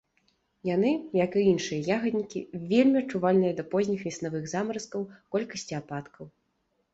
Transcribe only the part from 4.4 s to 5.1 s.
замаразкаў,